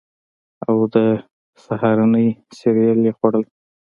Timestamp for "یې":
3.07-3.11